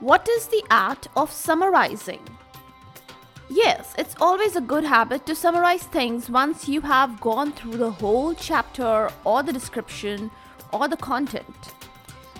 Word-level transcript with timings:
What 0.00 0.26
is 0.30 0.46
the 0.46 0.64
art 0.70 1.08
of 1.14 1.30
summarizing? 1.30 2.22
Yes, 3.50 3.94
it's 3.98 4.16
always 4.18 4.56
a 4.56 4.60
good 4.62 4.82
habit 4.82 5.26
to 5.26 5.34
summarize 5.34 5.82
things 5.82 6.30
once 6.30 6.66
you 6.66 6.80
have 6.80 7.20
gone 7.20 7.52
through 7.52 7.76
the 7.76 7.90
whole 7.90 8.32
chapter 8.32 9.10
or 9.24 9.42
the 9.42 9.52
description 9.52 10.30
or 10.72 10.88
the 10.88 10.96
content. 10.96 11.74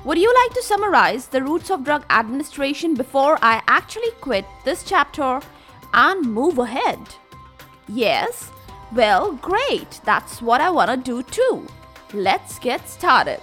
Would 0.04 0.16
you 0.16 0.32
like 0.42 0.54
to 0.54 0.62
summarize 0.62 1.26
the 1.26 1.42
routes 1.42 1.70
of 1.70 1.84
drug 1.84 2.06
administration 2.08 2.94
before 2.94 3.38
I 3.42 3.60
actually 3.68 4.12
quit 4.22 4.46
this 4.64 4.82
chapter 4.82 5.40
and 5.92 6.32
move 6.32 6.56
ahead? 6.56 7.00
Yes? 7.88 8.50
Well, 8.94 9.32
great. 9.32 10.00
That's 10.04 10.40
what 10.40 10.62
I 10.62 10.70
want 10.70 10.90
to 10.90 10.96
do 10.96 11.22
too. 11.24 11.66
Let's 12.14 12.58
get 12.58 12.88
started. 12.88 13.42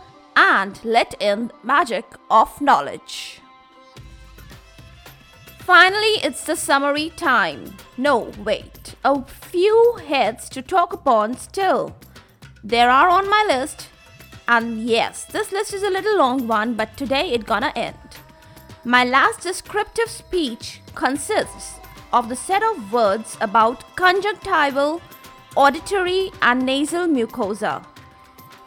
and 0.35 0.83
let 0.83 1.15
in 1.21 1.51
magic 1.63 2.05
of 2.29 2.59
knowledge. 2.61 3.41
Finally, 5.59 6.19
it's 6.23 6.43
the 6.43 6.55
summary 6.55 7.11
time. 7.11 7.75
No, 7.97 8.31
wait, 8.43 8.95
a 9.05 9.23
few 9.23 9.99
heads 10.07 10.49
to 10.49 10.61
talk 10.61 10.91
upon 10.91 11.37
still. 11.37 11.95
There 12.63 12.89
are 12.89 13.09
on 13.09 13.29
my 13.29 13.45
list, 13.47 13.87
and 14.47 14.83
yes, 14.83 15.25
this 15.25 15.51
list 15.51 15.73
is 15.73 15.83
a 15.83 15.89
little 15.89 16.17
long 16.17 16.47
one, 16.47 16.73
but 16.73 16.97
today 16.97 17.31
it 17.31 17.45
gonna 17.45 17.71
end. 17.75 17.97
My 18.83 19.05
last 19.05 19.41
descriptive 19.41 20.09
speech 20.09 20.81
consists 20.95 21.79
of 22.11 22.27
the 22.27 22.35
set 22.35 22.63
of 22.63 22.91
words 22.91 23.37
about 23.39 23.95
conjunctival, 23.95 25.01
auditory, 25.55 26.31
and 26.41 26.65
nasal 26.65 27.05
mucosa. 27.07 27.85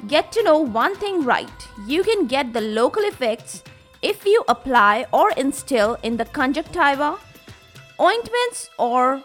Get 0.06 0.32
to 0.32 0.42
know 0.42 0.58
one 0.58 0.96
thing 0.96 1.24
right. 1.24 1.68
You 1.86 2.02
can 2.02 2.26
get 2.26 2.52
the 2.52 2.60
local 2.60 3.04
effects 3.04 3.62
if 4.02 4.26
you 4.26 4.44
apply 4.48 5.06
or 5.12 5.30
instill 5.32 5.96
in 6.02 6.16
the 6.16 6.26
conjunctiva, 6.26 7.18
ointments, 7.98 8.68
or 8.78 9.22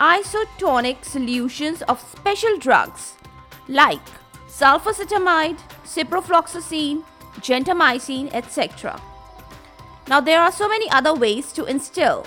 isotonic 0.00 1.04
solutions 1.04 1.82
of 1.82 2.00
special 2.00 2.56
drugs 2.58 3.14
like 3.68 4.00
sulfacetamide, 4.48 5.58
ciprofloxacin, 5.84 7.04
gentamicin, 7.40 8.32
etc. 8.32 9.00
Now, 10.08 10.20
there 10.20 10.40
are 10.40 10.52
so 10.52 10.68
many 10.68 10.88
other 10.90 11.14
ways 11.14 11.52
to 11.52 11.66
instill, 11.66 12.26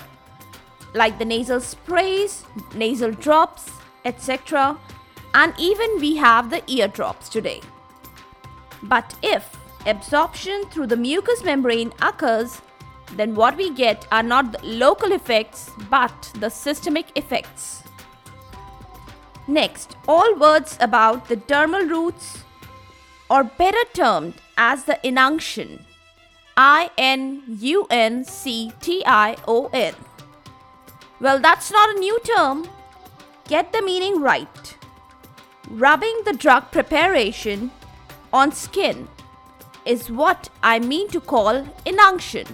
like 0.94 1.18
the 1.18 1.24
nasal 1.24 1.60
sprays, 1.60 2.44
nasal 2.74 3.10
drops, 3.10 3.70
etc. 4.04 4.78
And 5.34 5.54
even 5.58 5.98
we 5.98 6.16
have 6.16 6.50
the 6.50 6.62
eardrops 6.70 7.28
today. 7.28 7.60
But 8.82 9.14
if 9.22 9.56
absorption 9.86 10.64
through 10.66 10.88
the 10.88 10.96
mucous 10.96 11.42
membrane 11.42 11.92
occurs, 12.02 12.60
then 13.16 13.34
what 13.34 13.56
we 13.56 13.70
get 13.70 14.06
are 14.10 14.22
not 14.22 14.52
the 14.52 14.66
local 14.66 15.12
effects 15.12 15.70
but 15.90 16.32
the 16.38 16.48
systemic 16.48 17.06
effects. 17.16 17.82
Next, 19.48 19.96
all 20.06 20.34
words 20.36 20.76
about 20.80 21.28
the 21.28 21.36
dermal 21.36 21.88
routes, 21.90 22.44
or 23.28 23.44
better 23.44 23.84
termed 23.92 24.34
as 24.56 24.84
the 24.84 25.04
inunction. 25.06 25.84
I 26.56 26.90
N 26.96 27.42
U 27.60 27.86
N 27.90 28.24
C 28.24 28.72
T 28.80 29.02
I 29.06 29.36
O 29.48 29.68
N. 29.72 29.94
Well, 31.20 31.38
that's 31.38 31.70
not 31.72 31.96
a 31.96 31.98
new 31.98 32.18
term. 32.20 32.68
Get 33.48 33.72
the 33.72 33.82
meaning 33.82 34.20
right. 34.20 34.76
Rubbing 35.68 36.22
the 36.24 36.32
drug 36.32 36.70
preparation 36.70 37.70
on 38.32 38.52
skin 38.52 39.08
is 39.84 40.10
what 40.10 40.48
I 40.62 40.78
mean 40.78 41.08
to 41.08 41.20
call 41.20 41.66
inunction. 41.84 42.46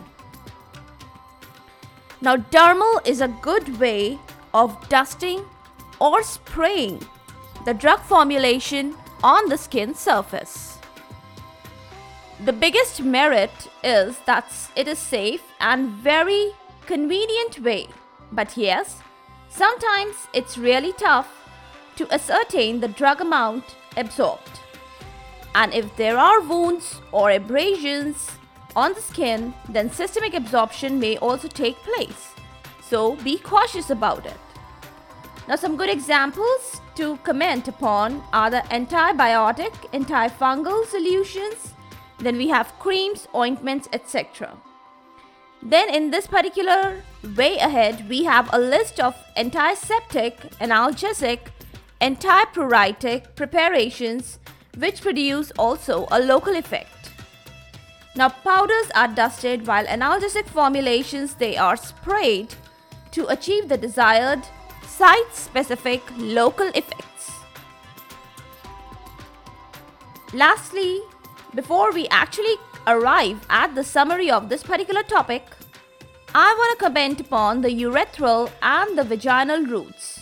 Now, 2.20 2.36
dermal 2.36 3.06
is 3.06 3.20
a 3.20 3.28
good 3.28 3.78
way 3.78 4.18
of 4.52 4.88
dusting 4.88 5.44
or 6.00 6.22
spraying 6.22 7.00
the 7.64 7.74
drug 7.74 8.00
formulation 8.00 8.94
on 9.22 9.48
the 9.48 9.58
skin 9.58 9.94
surface. 9.94 10.78
The 12.44 12.52
biggest 12.52 13.02
merit 13.02 13.50
is 13.82 14.18
that 14.26 14.52
it 14.76 14.86
is 14.86 14.98
safe 14.98 15.42
and 15.60 15.90
very 15.90 16.52
convenient 16.86 17.60
way. 17.60 17.88
But 18.32 18.56
yes, 18.56 19.00
sometimes 19.48 20.14
it's 20.32 20.58
really 20.58 20.92
tough 20.92 21.37
to 21.98 22.12
ascertain 22.12 22.80
the 22.80 22.88
drug 22.88 23.20
amount 23.20 23.76
absorbed. 23.96 24.60
And 25.54 25.74
if 25.74 25.94
there 25.96 26.16
are 26.16 26.40
wounds 26.40 27.00
or 27.12 27.30
abrasions 27.32 28.30
on 28.76 28.94
the 28.94 29.00
skin, 29.00 29.52
then 29.68 29.90
systemic 29.90 30.34
absorption 30.34 31.00
may 31.00 31.16
also 31.18 31.48
take 31.48 31.76
place. 31.76 32.32
So 32.80 33.16
be 33.16 33.38
cautious 33.38 33.90
about 33.90 34.24
it. 34.24 34.36
Now, 35.48 35.56
some 35.56 35.76
good 35.76 35.90
examples 35.90 36.80
to 36.94 37.16
comment 37.18 37.68
upon 37.68 38.22
are 38.32 38.50
the 38.50 38.62
antibiotic, 38.70 39.72
antifungal 39.92 40.86
solutions, 40.86 41.74
then 42.18 42.36
we 42.36 42.48
have 42.48 42.78
creams, 42.78 43.26
ointments, 43.34 43.88
etc. 43.92 44.56
Then, 45.62 45.88
in 45.88 46.10
this 46.10 46.26
particular 46.26 47.02
way 47.36 47.58
ahead, 47.58 48.08
we 48.08 48.24
have 48.24 48.52
a 48.52 48.58
list 48.58 49.00
of 49.00 49.16
antiseptic, 49.36 50.38
analgesic, 50.60 51.40
antipruritic 52.00 53.34
preparations 53.34 54.38
which 54.76 55.00
produce 55.00 55.50
also 55.58 56.06
a 56.10 56.20
local 56.20 56.54
effect. 56.54 57.10
Now 58.14 58.28
powders 58.28 58.90
are 58.94 59.08
dusted 59.08 59.66
while 59.66 59.86
analgesic 59.86 60.46
formulations 60.46 61.34
they 61.34 61.56
are 61.56 61.76
sprayed 61.76 62.54
to 63.12 63.26
achieve 63.26 63.68
the 63.68 63.76
desired 63.76 64.42
site 64.86 65.34
specific 65.34 66.02
local 66.16 66.68
effects. 66.68 67.30
Lastly, 70.32 71.00
before 71.54 71.92
we 71.92 72.06
actually 72.08 72.56
arrive 72.86 73.44
at 73.48 73.74
the 73.74 73.84
summary 73.84 74.30
of 74.30 74.48
this 74.48 74.62
particular 74.62 75.02
topic, 75.02 75.44
I 76.34 76.54
want 76.58 76.78
to 76.78 76.84
comment 76.84 77.20
upon 77.20 77.62
the 77.62 77.70
urethral 77.70 78.50
and 78.62 78.98
the 78.98 79.04
vaginal 79.04 79.64
routes. 79.64 80.17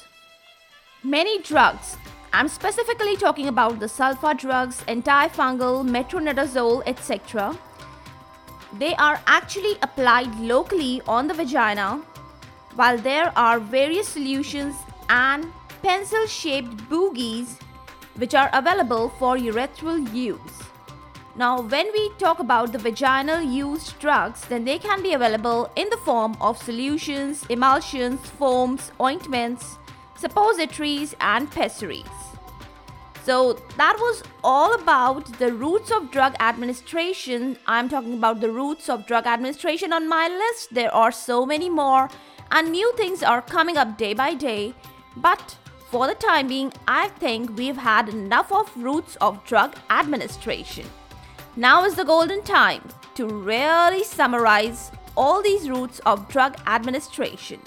Many 1.07 1.41
drugs 1.41 1.97
I'm 2.33 2.49
specifically 2.49 3.17
talking 3.17 3.47
about 3.47 3.79
the 3.79 3.87
sulfa 3.87 4.37
drugs, 4.37 4.83
antifungal, 4.89 5.89
metronidazole, 5.89 6.83
etc. 6.85 7.57
They 8.81 8.93
are 8.97 9.21
actually 9.29 9.77
applied 9.83 10.35
locally 10.41 11.01
on 11.07 11.29
the 11.29 11.35
vagina, 11.35 12.03
while 12.75 12.99
there 12.99 13.33
are 13.39 13.61
various 13.61 14.09
solutions 14.09 14.75
and 15.09 15.47
pencil 15.81 16.27
shaped 16.27 16.77
bougies 16.91 17.57
which 18.17 18.35
are 18.35 18.51
available 18.53 19.11
for 19.11 19.37
urethral 19.37 20.13
use. 20.13 20.59
Now, 21.37 21.61
when 21.61 21.87
we 21.93 22.11
talk 22.19 22.41
about 22.41 22.73
the 22.73 22.79
vaginal 22.79 23.43
used 23.43 23.97
drugs, 24.01 24.41
then 24.47 24.65
they 24.65 24.81
can 24.81 25.05
be 25.05 25.13
available 25.13 25.71
in 25.77 25.89
the 25.89 25.99
form 25.99 26.37
of 26.41 26.61
solutions, 26.61 27.47
emulsions, 27.49 28.19
foams, 28.31 28.91
ointments, 29.01 29.79
suppositories, 30.17 31.15
and 31.21 31.51
pessaries. 31.51 32.05
So 33.25 33.55
that 33.77 33.97
was 33.99 34.23
all 34.45 34.75
about 34.75 35.39
the 35.41 35.53
routes 35.53 35.91
of 35.91 36.13
drug 36.13 36.35
administration. 36.39 37.59
I'm 37.67 37.89
talking 37.89 38.15
about 38.15 38.41
the 38.41 38.51
routes 38.51 38.89
of 38.89 39.07
drug 39.07 39.27
administration 39.27 39.93
on 39.93 40.09
my 40.09 40.29
list. 40.29 40.73
There 40.73 40.95
are 40.95 41.11
so 41.11 41.45
many 41.45 41.69
more, 41.69 42.09
and 42.53 42.71
new 42.71 42.93
things 42.97 43.25
are 43.25 43.43
coming 43.43 43.77
up 43.77 43.99
day 43.99 44.15
by 44.15 44.35
day. 44.35 44.75
But 45.17 45.57
for 45.91 46.07
the 46.07 46.15
time 46.15 46.47
being, 46.47 46.73
I 46.87 47.09
think 47.09 47.57
we've 47.57 47.77
had 47.77 48.09
enough 48.09 48.53
of 48.53 48.71
routes 48.77 49.17
of 49.17 49.45
drug 49.45 49.77
administration. 49.91 50.87
Now 51.57 51.85
is 51.85 51.97
the 51.97 52.05
golden 52.05 52.43
time 52.43 52.83
to 53.17 53.27
really 53.27 54.05
summarize 54.05 54.93
all 55.17 55.43
these 55.43 55.69
routes 55.69 55.99
of 56.01 56.29
drug 56.29 56.57
administration. 56.67 57.61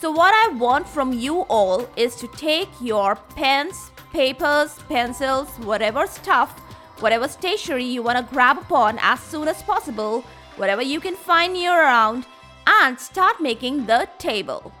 So, 0.00 0.10
what 0.10 0.34
I 0.34 0.54
want 0.54 0.88
from 0.88 1.12
you 1.12 1.42
all 1.42 1.88
is 1.96 2.16
to 2.16 2.28
take 2.28 2.68
your 2.80 3.16
pens, 3.36 3.90
papers, 4.12 4.78
pencils, 4.88 5.48
whatever 5.58 6.06
stuff, 6.06 6.58
whatever 7.00 7.28
stationery 7.28 7.84
you 7.84 8.02
want 8.02 8.18
to 8.18 8.34
grab 8.34 8.58
upon 8.58 8.98
as 9.00 9.20
soon 9.20 9.48
as 9.48 9.62
possible 9.62 10.24
whatever 10.56 10.82
you 10.82 11.00
can 11.00 11.14
find 11.16 11.52
near 11.52 11.72
around, 11.72 12.26
and 12.66 12.98
start 12.98 13.40
making 13.40 13.86
the 13.86 14.08
table. 14.18 14.72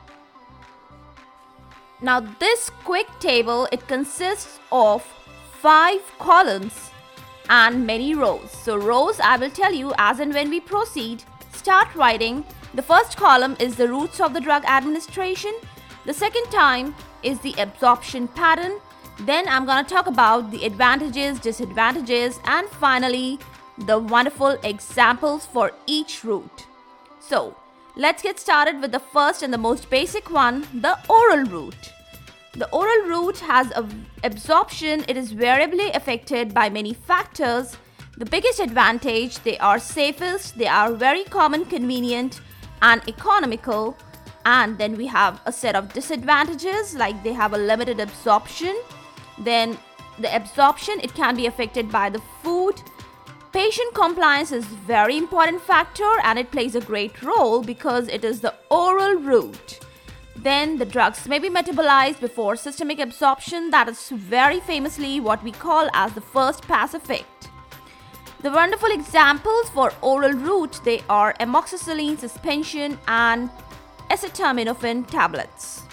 Now 2.00 2.20
this 2.20 2.70
quick 2.84 3.08
table, 3.20 3.68
it 3.72 3.86
consists 3.88 4.58
of 4.70 5.02
5 5.60 6.00
columns 6.18 6.90
and 7.48 7.86
many 7.86 8.14
rows. 8.14 8.50
So 8.50 8.76
rows 8.76 9.20
I 9.20 9.36
will 9.36 9.50
tell 9.50 9.72
you 9.72 9.92
as 9.98 10.20
and 10.20 10.32
when 10.32 10.50
we 10.50 10.60
proceed. 10.60 11.24
Start 11.52 11.94
writing. 11.94 12.44
The 12.74 12.82
first 12.82 13.16
column 13.16 13.56
is 13.60 13.76
the 13.76 13.88
routes 13.88 14.18
of 14.18 14.34
the 14.34 14.40
drug 14.40 14.64
administration. 14.64 15.54
The 16.06 16.12
second 16.12 16.50
time 16.50 16.96
is 17.22 17.38
the 17.38 17.54
absorption 17.58 18.26
pattern. 18.26 18.80
Then 19.20 19.46
I'm 19.46 19.64
going 19.64 19.84
to 19.84 19.88
talk 19.88 20.08
about 20.08 20.50
the 20.50 20.64
advantages, 20.64 21.38
disadvantages 21.38 22.40
and 22.46 22.68
finally 22.68 23.38
the 23.78 24.00
wonderful 24.00 24.58
examples 24.64 25.46
for 25.46 25.70
each 25.86 26.24
route. 26.24 26.66
So 27.20 27.56
let's 27.94 28.24
get 28.24 28.40
started 28.40 28.80
with 28.80 28.90
the 28.90 28.98
first 28.98 29.44
and 29.44 29.52
the 29.52 29.58
most 29.58 29.88
basic 29.88 30.28
one, 30.28 30.66
the 30.74 30.98
oral 31.08 31.44
route. 31.44 31.92
The 32.54 32.68
oral 32.70 33.06
route 33.06 33.38
has 33.38 33.70
a 33.70 33.88
absorption. 34.24 35.04
It 35.06 35.16
is 35.16 35.30
variably 35.30 35.92
affected 35.92 36.52
by 36.52 36.70
many 36.70 36.92
factors. 36.92 37.76
The 38.18 38.26
biggest 38.26 38.58
advantage, 38.58 39.38
they 39.44 39.58
are 39.58 39.78
safest, 39.78 40.58
they 40.58 40.66
are 40.66 40.92
very 40.92 41.22
common, 41.22 41.64
convenient 41.66 42.40
and 42.84 43.08
economical. 43.08 43.96
And 44.46 44.78
then 44.78 44.96
we 44.96 45.06
have 45.06 45.40
a 45.46 45.52
set 45.52 45.74
of 45.74 45.92
disadvantages 45.92 46.94
like 46.94 47.22
they 47.24 47.32
have 47.32 47.54
a 47.54 47.58
limited 47.58 47.98
absorption. 47.98 48.76
Then 49.38 49.78
the 50.18 50.34
absorption, 50.36 51.00
it 51.00 51.14
can 51.14 51.34
be 51.34 51.46
affected 51.46 51.90
by 51.90 52.10
the 52.10 52.20
food. 52.42 52.80
Patient 53.52 53.94
compliance 53.94 54.52
is 54.52 54.64
very 54.64 55.16
important 55.16 55.62
factor 55.62 56.10
and 56.24 56.38
it 56.38 56.50
plays 56.50 56.74
a 56.74 56.80
great 56.80 57.22
role 57.22 57.62
because 57.62 58.08
it 58.08 58.24
is 58.24 58.40
the 58.40 58.54
oral 58.70 59.14
route. 59.14 59.80
Then 60.36 60.76
the 60.78 60.84
drugs 60.84 61.26
may 61.26 61.38
be 61.38 61.48
metabolized 61.48 62.20
before 62.20 62.56
systemic 62.56 62.98
absorption, 62.98 63.70
that 63.70 63.88
is 63.88 64.08
very 64.10 64.60
famously 64.60 65.20
what 65.20 65.42
we 65.42 65.52
call 65.52 65.88
as 65.94 66.12
the 66.12 66.20
first 66.20 66.62
pass 66.62 66.92
effect. 66.92 67.48
The 68.44 68.50
wonderful 68.50 68.90
examples 68.90 69.70
for 69.70 69.90
oral 70.02 70.34
route 70.34 70.78
they 70.84 71.02
are 71.08 71.32
amoxicillin 71.40 72.18
suspension 72.18 72.98
and 73.08 73.48
acetaminophen 74.10 75.06
tablets. 75.10 75.84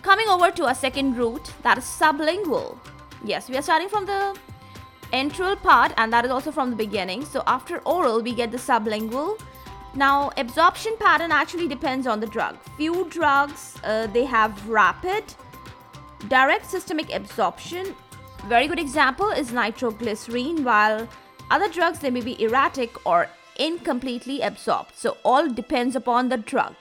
Coming 0.00 0.26
over 0.28 0.50
to 0.50 0.64
our 0.64 0.74
second 0.74 1.18
route, 1.18 1.52
that 1.62 1.76
is 1.76 1.84
sublingual. 1.84 2.78
Yes, 3.22 3.50
we 3.50 3.58
are 3.58 3.60
starting 3.60 3.90
from 3.90 4.06
the 4.06 4.34
enteral 5.12 5.60
part 5.60 5.92
and 5.98 6.10
that 6.10 6.24
is 6.24 6.30
also 6.30 6.50
from 6.50 6.70
the 6.70 6.76
beginning. 6.76 7.22
So 7.22 7.42
after 7.46 7.80
oral, 7.80 8.22
we 8.22 8.32
get 8.32 8.50
the 8.50 8.56
sublingual 8.56 9.38
now, 9.96 10.30
absorption 10.38 10.96
pattern 10.98 11.30
actually 11.32 11.68
depends 11.68 12.06
on 12.06 12.18
the 12.18 12.26
drug. 12.26 12.56
Few 12.78 13.04
drugs 13.10 13.76
uh, 13.84 14.06
they 14.06 14.24
have 14.24 14.68
rapid, 14.68 15.22
direct 16.28 16.64
systemic 16.64 17.14
absorption. 17.14 17.94
Very 18.46 18.68
good 18.68 18.80
example 18.80 19.28
is 19.30 19.52
nitroglycerin, 19.52 20.64
while 20.64 21.06
other 21.50 21.68
drugs 21.68 21.98
they 21.98 22.10
may 22.10 22.20
be 22.20 22.42
erratic 22.42 23.06
or 23.06 23.28
incompletely 23.56 24.40
absorbed. 24.40 24.92
So 24.96 25.16
all 25.24 25.48
depends 25.48 25.96
upon 25.96 26.28
the 26.28 26.36
drug. 26.36 26.74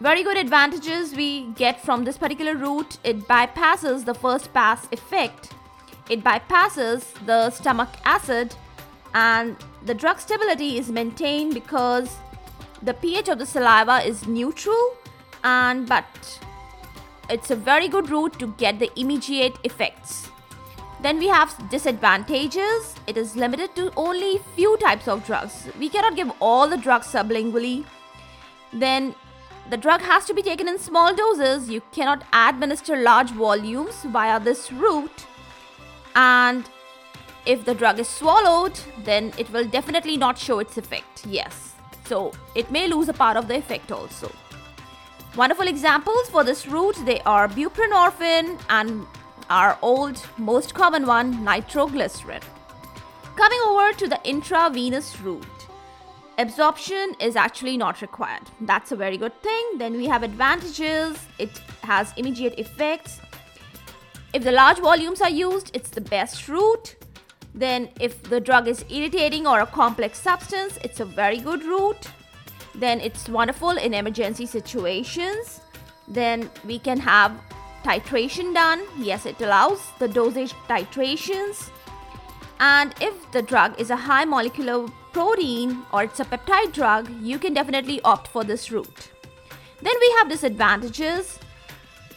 Very 0.00 0.22
good 0.22 0.36
advantages 0.36 1.14
we 1.14 1.46
get 1.52 1.80
from 1.80 2.04
this 2.04 2.18
particular 2.18 2.54
route. 2.54 2.98
It 3.04 3.20
bypasses 3.28 4.04
the 4.04 4.14
first 4.14 4.52
pass 4.52 4.86
effect. 4.92 5.52
It 6.10 6.22
bypasses 6.22 7.14
the 7.24 7.50
stomach 7.50 7.88
acid 8.04 8.54
and 9.14 9.56
the 9.86 9.94
drug 9.94 10.18
stability 10.18 10.76
is 10.76 10.90
maintained 10.90 11.54
because 11.54 12.16
the 12.82 12.92
pH 12.92 13.28
of 13.28 13.38
the 13.38 13.46
saliva 13.46 14.06
is 14.06 14.26
neutral 14.26 14.96
and 15.42 15.88
but 15.88 16.40
it's 17.30 17.50
a 17.50 17.56
very 17.56 17.88
good 17.88 18.10
route 18.10 18.38
to 18.38 18.48
get 18.58 18.78
the 18.78 18.90
immediate 19.00 19.56
effects. 19.64 20.28
Then 21.04 21.18
we 21.18 21.28
have 21.28 21.54
disadvantages. 21.68 22.94
It 23.06 23.18
is 23.18 23.36
limited 23.36 23.76
to 23.76 23.92
only 23.94 24.38
few 24.56 24.78
types 24.78 25.06
of 25.06 25.26
drugs. 25.26 25.68
We 25.78 25.90
cannot 25.90 26.16
give 26.16 26.32
all 26.40 26.66
the 26.66 26.78
drugs 26.78 27.08
sublingually. 27.08 27.84
Then 28.72 29.14
the 29.68 29.76
drug 29.76 30.00
has 30.00 30.24
to 30.24 30.32
be 30.32 30.40
taken 30.40 30.66
in 30.66 30.78
small 30.78 31.14
doses. 31.14 31.68
You 31.68 31.82
cannot 31.92 32.24
administer 32.32 32.96
large 32.96 33.32
volumes 33.32 34.02
via 34.04 34.40
this 34.40 34.72
route. 34.72 35.26
And 36.16 36.64
if 37.44 37.66
the 37.66 37.74
drug 37.74 37.98
is 37.98 38.08
swallowed, 38.08 38.80
then 39.04 39.34
it 39.36 39.52
will 39.52 39.66
definitely 39.66 40.16
not 40.16 40.38
show 40.38 40.58
its 40.58 40.78
effect. 40.78 41.26
Yes. 41.26 41.74
So 42.06 42.32
it 42.54 42.70
may 42.70 42.88
lose 42.88 43.10
a 43.10 43.12
part 43.12 43.36
of 43.36 43.46
the 43.46 43.58
effect 43.58 43.92
also. 43.92 44.32
Wonderful 45.36 45.68
examples 45.68 46.30
for 46.30 46.44
this 46.44 46.66
route 46.66 46.96
they 47.04 47.20
are 47.26 47.46
buprenorphine 47.46 48.58
and 48.70 49.06
our 49.54 49.78
old 49.82 50.20
most 50.36 50.74
common 50.74 51.06
one 51.06 51.44
nitroglycerin. 51.44 52.42
Coming 53.36 53.60
over 53.68 53.92
to 53.92 54.08
the 54.08 54.20
intravenous 54.24 55.20
route. 55.20 55.60
Absorption 56.38 57.14
is 57.20 57.36
actually 57.36 57.76
not 57.76 58.02
required. 58.02 58.42
That's 58.62 58.90
a 58.90 58.96
very 58.96 59.16
good 59.16 59.40
thing. 59.42 59.64
Then 59.78 59.92
we 59.96 60.06
have 60.06 60.24
advantages. 60.24 61.16
It 61.38 61.56
has 61.84 62.12
immediate 62.16 62.58
effects. 62.58 63.20
If 64.32 64.42
the 64.42 64.50
large 64.50 64.78
volumes 64.78 65.20
are 65.20 65.30
used, 65.30 65.70
it's 65.72 65.90
the 65.90 66.00
best 66.00 66.48
route. 66.48 66.96
Then 67.54 67.90
if 68.00 68.20
the 68.24 68.40
drug 68.40 68.66
is 68.66 68.84
irritating 68.90 69.46
or 69.46 69.60
a 69.60 69.66
complex 69.66 70.20
substance, 70.20 70.80
it's 70.82 70.98
a 70.98 71.04
very 71.04 71.38
good 71.38 71.62
route. 71.62 72.08
Then 72.74 73.00
it's 73.00 73.28
wonderful 73.28 73.70
in 73.70 73.94
emergency 73.94 74.46
situations. 74.46 75.60
Then 76.08 76.50
we 76.64 76.80
can 76.80 76.98
have 76.98 77.30
titration 77.84 78.54
done. 78.54 78.82
Yes, 78.98 79.26
it 79.26 79.40
allows 79.40 79.92
the 79.98 80.08
dosage 80.08 80.54
titrations. 80.68 81.70
And 82.58 82.94
if 83.00 83.30
the 83.32 83.42
drug 83.42 83.78
is 83.78 83.90
a 83.90 83.96
high 83.96 84.24
molecular 84.24 84.88
protein 85.12 85.82
or 85.92 86.04
it's 86.04 86.20
a 86.20 86.24
peptide 86.24 86.72
drug, 86.72 87.10
you 87.20 87.38
can 87.38 87.54
definitely 87.54 88.00
opt 88.02 88.28
for 88.28 88.42
this 88.42 88.70
route. 88.70 89.10
Then 89.82 89.94
we 90.00 90.14
have 90.18 90.28
disadvantages. 90.28 91.38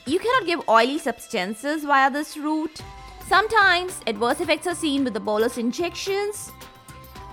You 0.05 0.19
cannot 0.19 0.45
give 0.45 0.67
oily 0.69 0.99
substances 0.99 1.83
via 1.83 2.09
this 2.09 2.37
route. 2.37 2.81
Sometimes 3.27 3.99
adverse 4.07 4.39
effects 4.39 4.67
are 4.67 4.75
seen 4.75 5.03
with 5.03 5.13
the 5.13 5.19
bolus 5.19 5.57
injections. 5.57 6.51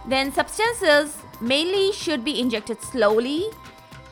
Then 0.09 0.33
substances 0.33 1.17
mainly 1.41 1.93
should 1.93 2.25
be 2.25 2.41
injected 2.41 2.83
slowly 2.83 3.45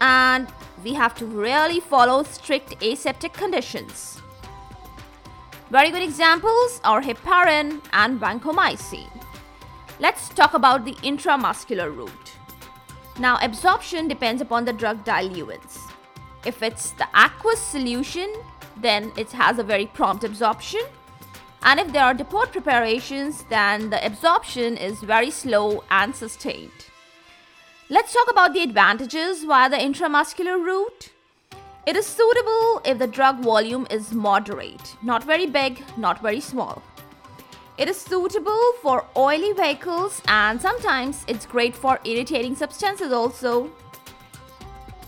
and 0.01 0.47
we 0.83 0.95
have 0.95 1.15
to 1.17 1.27
really 1.27 1.81
follow 1.81 2.23
strict 2.23 2.83
aseptic 2.83 3.33
conditions. 3.33 4.21
Very 5.71 5.91
good 5.91 6.03
examples 6.03 6.81
are 6.85 7.01
heparin 7.01 7.81
and 7.93 8.21
vancomycin. 8.21 9.09
Let's 10.01 10.29
talk 10.29 10.55
about 10.55 10.85
the 10.85 10.95
intramuscular 10.97 11.95
route. 11.97 12.33
Now, 13.19 13.39
absorption 13.41 14.09
depends 14.09 14.43
upon 14.43 14.65
the 14.65 14.73
drug 14.73 15.05
diluents. 15.05 15.79
If 16.45 16.63
it's 16.63 16.91
the 16.93 17.07
aqueous 17.15 17.61
solution, 17.61 18.33
then 18.77 19.13
it 19.17 19.31
has 19.33 19.59
a 19.59 19.63
very 19.63 19.87
prompt 19.87 20.25
absorption. 20.25 20.83
And 21.63 21.79
if 21.79 21.93
there 21.93 22.05
are 22.05 22.15
depot 22.15 22.47
preparations, 22.47 23.45
then 23.49 23.91
the 23.91 24.05
absorption 24.05 24.77
is 24.77 25.01
very 25.01 25.31
slow 25.31 25.85
and 25.91 26.15
sustained. 26.15 26.92
Let's 27.93 28.15
talk 28.15 28.31
about 28.31 28.55
the 28.55 28.63
advantages 28.63 29.45
via 29.45 29.69
the 29.69 29.77
intramuscular 29.77 30.57
route. 30.65 31.11
It 31.87 31.95
is 31.95 32.07
suitable 32.07 32.81
if 32.87 32.99
the 32.99 33.07
drug 33.07 33.41
volume 33.41 33.87
is 33.91 34.15
moderate, 34.15 34.97
not 35.03 35.23
very 35.23 35.45
big, 35.45 35.85
not 35.99 36.23
very 36.23 36.41
small. 36.41 36.83
It 37.77 37.91
is 37.91 37.99
suitable 37.99 38.73
for 38.81 39.05
oily 39.15 39.53
vehicles 39.53 40.23
and 40.27 40.59
sometimes 40.59 41.27
it's 41.29 41.45
great 41.45 41.77
for 41.77 42.01
irritating 42.07 42.57
substances 42.57 43.13
also. 43.13 43.71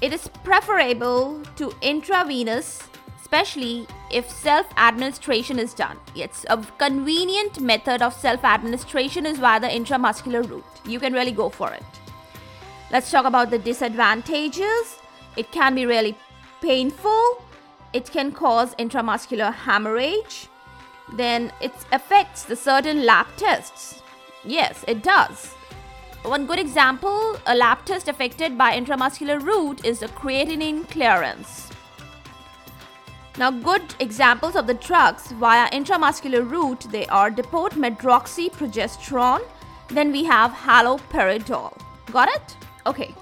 It 0.02 0.12
is 0.12 0.28
preferable 0.50 1.40
to 1.56 1.72
intravenous 1.80 2.82
especially 3.18 3.86
if 4.12 4.30
self 4.30 4.66
administration 4.76 5.58
is 5.58 5.72
done. 5.72 5.96
It's 6.14 6.44
a 6.50 6.58
convenient 6.76 7.60
method 7.60 8.02
of 8.02 8.12
self 8.12 8.44
administration 8.44 9.24
is 9.24 9.38
via 9.38 9.58
the 9.58 9.68
intramuscular 9.68 10.46
route. 10.46 10.80
You 10.84 11.00
can 11.00 11.14
really 11.14 11.32
go 11.32 11.48
for 11.48 11.72
it. 11.72 12.03
Let's 12.90 13.10
talk 13.10 13.24
about 13.24 13.50
the 13.50 13.58
disadvantages. 13.58 14.98
It 15.36 15.50
can 15.50 15.74
be 15.74 15.86
really 15.86 16.16
painful. 16.60 17.42
It 17.92 18.10
can 18.10 18.32
cause 18.32 18.74
intramuscular 18.76 19.52
hemorrhage. 19.52 20.48
Then 21.12 21.52
it 21.60 21.72
affects 21.92 22.44
the 22.44 22.56
certain 22.56 23.04
lab 23.04 23.26
tests. 23.36 24.02
Yes, 24.44 24.84
it 24.86 25.02
does. 25.02 25.54
One 26.22 26.46
good 26.46 26.58
example, 26.58 27.36
a 27.46 27.54
lab 27.54 27.84
test 27.84 28.08
affected 28.08 28.56
by 28.56 28.72
intramuscular 28.72 29.42
route 29.42 29.84
is 29.84 30.00
the 30.00 30.08
creatinine 30.08 30.88
clearance. 30.88 31.70
Now, 33.36 33.50
good 33.50 33.82
examples 33.98 34.54
of 34.54 34.66
the 34.66 34.74
drugs 34.74 35.32
via 35.32 35.68
intramuscular 35.70 36.48
route 36.48 36.86
they 36.90 37.06
are 37.06 37.30
depot 37.30 37.70
medroxyprogesterone 37.70 39.42
Then 39.88 40.12
we 40.12 40.24
have 40.24 40.52
haloperidol. 40.52 41.76
Got 42.10 42.28
it? 42.28 42.56
Okay. 42.86 43.14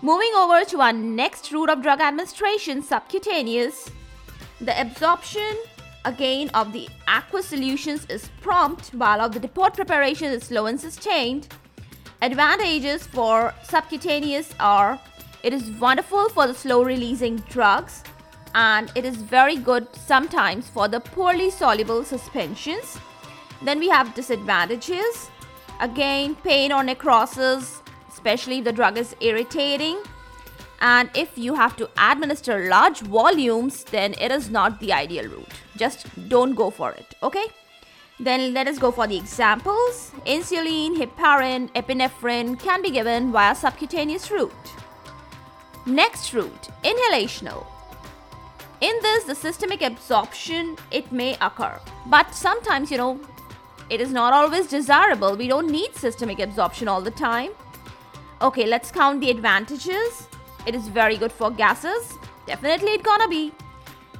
Moving 0.00 0.32
over 0.36 0.64
to 0.66 0.80
our 0.80 0.92
next 0.92 1.50
route 1.50 1.70
of 1.70 1.82
drug 1.82 2.00
administration, 2.00 2.82
subcutaneous. 2.82 3.90
The 4.60 4.80
absorption 4.80 5.56
again 6.04 6.50
of 6.54 6.72
the 6.72 6.88
aqueous 7.08 7.46
solutions 7.46 8.06
is 8.06 8.30
prompt 8.40 8.94
while 8.94 9.20
of 9.20 9.32
the 9.32 9.40
depot 9.40 9.70
preparation 9.70 10.32
is 10.32 10.44
slow 10.44 10.66
and 10.66 10.80
sustained. 10.80 11.48
Advantages 12.22 13.06
for 13.06 13.54
subcutaneous 13.64 14.54
are 14.60 15.00
it 15.42 15.52
is 15.52 15.70
wonderful 15.72 16.28
for 16.28 16.46
the 16.46 16.54
slow 16.54 16.82
releasing 16.82 17.36
drugs 17.48 18.02
and 18.54 18.90
it 18.94 19.04
is 19.04 19.16
very 19.16 19.56
good 19.56 19.86
sometimes 19.94 20.68
for 20.68 20.88
the 20.88 21.00
poorly 21.00 21.50
soluble 21.50 22.04
suspensions. 22.04 22.98
Then 23.62 23.78
we 23.78 23.88
have 23.88 24.14
disadvantages. 24.14 25.30
Again, 25.80 26.34
pain 26.36 26.72
or 26.72 26.82
necrosis, 26.82 27.82
especially 28.28 28.58
if 28.58 28.64
the 28.64 28.72
drug 28.72 28.98
is 28.98 29.16
irritating. 29.20 29.96
And 30.80 31.10
if 31.14 31.38
you 31.38 31.54
have 31.54 31.76
to 31.76 31.88
administer 31.96 32.68
large 32.68 33.00
volumes, 33.00 33.84
then 33.84 34.14
it 34.20 34.30
is 34.30 34.50
not 34.50 34.80
the 34.80 34.92
ideal 34.92 35.28
route. 35.28 35.54
Just 35.76 36.06
don't 36.28 36.54
go 36.54 36.68
for 36.70 36.92
it, 36.92 37.14
okay? 37.22 37.46
Then 38.20 38.52
let 38.52 38.68
us 38.68 38.78
go 38.78 38.90
for 38.90 39.06
the 39.06 39.16
examples. 39.16 40.12
Insulin, 40.26 40.96
heparin, 40.98 41.70
epinephrine 41.72 42.60
can 42.60 42.82
be 42.82 42.90
given 42.90 43.32
via 43.32 43.54
subcutaneous 43.54 44.30
route. 44.30 44.66
Next 45.86 46.34
route, 46.34 46.68
inhalational. 46.84 47.64
In 48.82 48.94
this, 49.00 49.24
the 49.24 49.34
systemic 49.34 49.80
absorption, 49.80 50.76
it 50.90 51.10
may 51.10 51.38
occur. 51.40 51.80
But 52.06 52.34
sometimes, 52.34 52.90
you 52.90 52.98
know, 52.98 53.18
it 53.88 54.02
is 54.02 54.12
not 54.12 54.34
always 54.34 54.66
desirable. 54.66 55.34
We 55.34 55.48
don't 55.48 55.70
need 55.70 55.94
systemic 55.94 56.40
absorption 56.40 56.88
all 56.88 57.00
the 57.00 57.10
time. 57.10 57.52
Okay, 58.40 58.66
let's 58.66 58.92
count 58.92 59.20
the 59.20 59.30
advantages. 59.30 60.28
It 60.64 60.74
is 60.74 60.86
very 60.86 61.16
good 61.16 61.32
for 61.32 61.50
gases. 61.50 62.16
Definitely 62.46 62.92
it 62.92 63.02
gonna 63.02 63.28
be. 63.28 63.52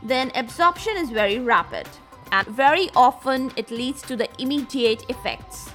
Then 0.03 0.33
absorption 0.35 0.97
is 0.97 1.11
very 1.11 1.39
rapid 1.39 1.89
and 2.33 2.47
very 2.49 2.91
often 2.97 3.53
it 3.57 3.71
leads 3.71 4.03
to 4.03 4.17
the 4.17 4.29
immediate 4.41 5.05
effects. 5.09 5.71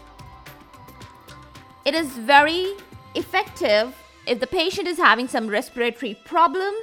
It 1.85 1.95
is 1.95 2.07
very 2.17 2.73
effective 3.15 3.95
if 4.25 4.39
the 4.39 4.47
patient 4.47 4.87
is 4.87 4.97
having 4.97 5.27
some 5.27 5.47
respiratory 5.47 6.15
problem. 6.25 6.73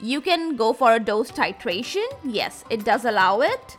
You 0.00 0.20
can 0.20 0.56
go 0.56 0.72
for 0.72 0.94
a 0.94 1.00
dose 1.00 1.30
titration. 1.30 2.06
Yes, 2.24 2.64
it 2.70 2.84
does 2.84 3.04
allow 3.04 3.40
it. 3.40 3.76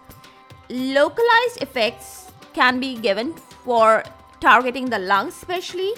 Localized 0.70 1.62
effects 1.62 2.32
can 2.54 2.80
be 2.80 2.96
given 2.96 3.34
for 3.34 4.04
targeting 4.40 4.90
the 4.90 5.00
lungs, 5.00 5.36
especially. 5.36 5.94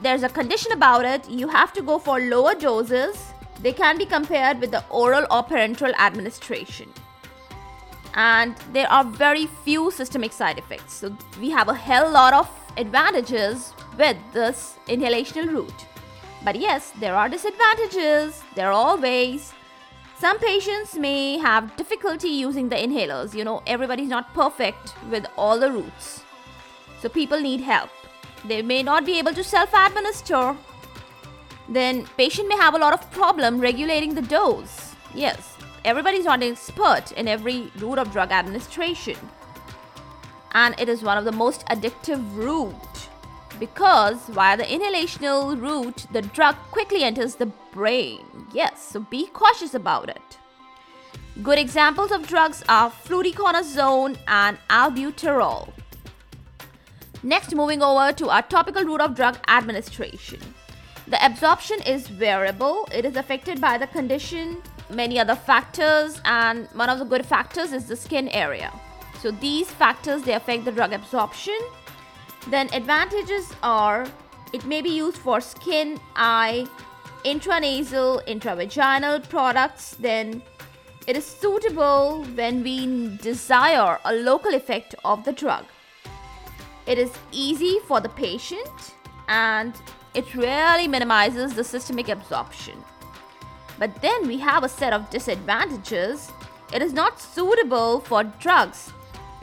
There's 0.00 0.22
a 0.22 0.28
condition 0.28 0.72
about 0.72 1.04
it. 1.04 1.28
You 1.28 1.48
have 1.48 1.72
to 1.74 1.82
go 1.82 1.98
for 1.98 2.20
lower 2.20 2.54
doses. 2.54 3.32
They 3.60 3.72
can 3.72 3.98
be 3.98 4.06
compared 4.06 4.60
with 4.60 4.70
the 4.70 4.84
oral 4.90 5.26
or 5.30 5.42
parenteral 5.42 5.94
administration 5.98 6.92
and 8.14 8.56
there 8.72 8.90
are 8.90 9.04
very 9.04 9.46
few 9.46 9.90
systemic 9.90 10.32
side 10.32 10.58
effects. 10.58 10.94
So 10.94 11.16
we 11.40 11.50
have 11.50 11.68
a 11.68 11.74
hell 11.74 12.10
lot 12.10 12.34
of 12.34 12.50
advantages 12.76 13.72
with 13.96 14.16
this 14.32 14.74
inhalational 14.88 15.52
route. 15.52 15.86
But 16.44 16.56
yes, 16.56 16.92
there 16.98 17.14
are 17.14 17.28
disadvantages. 17.28 18.42
There 18.54 18.68
are 18.68 18.72
always. 18.72 19.52
Some 20.18 20.38
patients 20.40 20.96
may 20.96 21.38
have 21.38 21.76
difficulty 21.76 22.28
using 22.28 22.68
the 22.68 22.76
inhalers. 22.76 23.34
You 23.34 23.44
know, 23.44 23.62
everybody's 23.68 24.08
not 24.08 24.34
perfect 24.34 24.94
with 25.10 25.26
all 25.36 25.60
the 25.60 25.70
routes. 25.70 26.24
So 27.00 27.08
people 27.08 27.40
need 27.40 27.60
help. 27.60 27.90
They 28.44 28.62
may 28.62 28.82
not 28.82 29.04
be 29.04 29.18
able 29.18 29.34
to 29.34 29.44
self-administer. 29.44 30.56
Then 31.68 32.06
patient 32.16 32.48
may 32.48 32.56
have 32.56 32.74
a 32.74 32.78
lot 32.78 32.94
of 32.94 33.10
problem 33.10 33.60
regulating 33.60 34.14
the 34.14 34.22
dose. 34.22 34.94
Yes, 35.14 35.56
everybody's 35.84 36.24
not 36.24 36.42
an 36.42 36.52
expert 36.52 37.12
in 37.16 37.28
every 37.28 37.70
route 37.78 37.98
of 37.98 38.12
drug 38.12 38.30
administration. 38.30 39.16
And 40.52 40.74
it 40.78 40.88
is 40.88 41.02
one 41.02 41.18
of 41.18 41.24
the 41.24 41.32
most 41.32 41.66
addictive 41.66 42.22
route 42.36 43.08
because 43.58 44.18
via 44.28 44.56
the 44.56 44.62
inhalational 44.62 45.60
route, 45.60 46.06
the 46.12 46.22
drug 46.22 46.54
quickly 46.70 47.02
enters 47.02 47.34
the 47.34 47.46
brain. 47.72 48.24
Yes, 48.52 48.82
so 48.92 49.00
be 49.00 49.26
cautious 49.26 49.74
about 49.74 50.08
it. 50.08 50.38
Good 51.42 51.58
examples 51.58 52.10
of 52.10 52.26
drugs 52.26 52.64
are 52.68 52.90
fluticasone 52.90 54.16
and 54.26 54.58
albuterol. 54.70 55.72
Next, 57.22 57.54
moving 57.54 57.82
over 57.82 58.12
to 58.12 58.28
our 58.30 58.42
topical 58.42 58.84
route 58.84 59.00
of 59.00 59.14
drug 59.14 59.38
administration. 59.48 60.40
The 61.06 61.24
absorption 61.24 61.80
is 61.82 62.06
variable. 62.08 62.88
It 62.92 63.04
is 63.04 63.16
affected 63.16 63.60
by 63.60 63.78
the 63.78 63.86
condition 63.86 64.62
many 64.90 65.18
other 65.18 65.34
factors 65.34 66.20
and 66.24 66.66
one 66.68 66.88
of 66.88 66.98
the 66.98 67.04
good 67.04 67.24
factors 67.24 67.72
is 67.72 67.86
the 67.86 67.96
skin 67.96 68.28
area 68.28 68.72
so 69.20 69.30
these 69.30 69.70
factors 69.70 70.22
they 70.22 70.32
affect 70.32 70.64
the 70.64 70.72
drug 70.72 70.92
absorption 70.92 71.58
then 72.48 72.68
advantages 72.72 73.52
are 73.62 74.06
it 74.52 74.64
may 74.64 74.80
be 74.80 74.90
used 74.90 75.18
for 75.18 75.40
skin 75.40 76.00
eye 76.16 76.66
intranasal 77.24 78.24
intravaginal 78.26 79.28
products 79.28 79.96
then 80.00 80.42
it 81.06 81.16
is 81.16 81.24
suitable 81.24 82.24
when 82.34 82.62
we 82.62 83.16
desire 83.18 83.98
a 84.04 84.14
local 84.14 84.54
effect 84.54 84.94
of 85.04 85.24
the 85.24 85.32
drug 85.32 85.64
it 86.88 86.98
is 86.98 87.12
easy 87.30 87.78
for 87.86 88.00
the 88.00 88.08
patient 88.08 88.94
and 89.28 89.74
it 90.14 90.34
really 90.34 90.88
minimizes 90.88 91.54
the 91.54 91.62
systemic 91.62 92.08
absorption 92.08 92.82
but 93.78 94.02
then 94.02 94.26
we 94.26 94.38
have 94.38 94.64
a 94.64 94.68
set 94.68 94.92
of 94.92 95.08
disadvantages. 95.08 96.32
It 96.72 96.82
is 96.82 96.92
not 96.92 97.20
suitable 97.20 98.00
for 98.00 98.24
drugs 98.24 98.92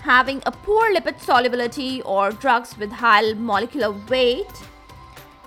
having 0.01 0.39
a 0.45 0.51
poor 0.51 0.93
lipid 0.93 1.19
solubility 1.19 2.01
or 2.03 2.31
drugs 2.31 2.77
with 2.77 2.91
high 2.91 3.33
molecular 3.33 3.91
weight. 4.07 4.61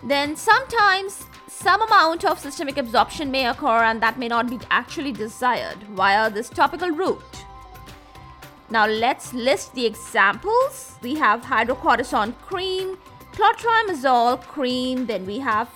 Then 0.02 0.34
sometimes 0.34 1.26
some 1.46 1.80
amount 1.82 2.24
of 2.24 2.40
systemic 2.40 2.76
absorption 2.76 3.30
may 3.30 3.46
occur 3.46 3.84
and 3.84 4.02
that 4.02 4.18
may 4.18 4.26
not 4.26 4.50
be 4.50 4.58
actually 4.70 5.12
desired 5.12 5.82
via 5.94 6.30
this 6.30 6.48
topical 6.48 6.90
route. 6.90 7.44
Now 8.70 8.87
let's 8.87 9.32
list 9.32 9.75
the 9.75 9.87
examples. 9.87 10.96
We 11.02 11.14
have 11.16 11.42
hydrocortisone 11.42 12.38
cream, 12.40 12.98
clotrimazole 13.32 14.42
cream, 14.42 15.06
then 15.06 15.25
we 15.25 15.38
have 15.38 15.68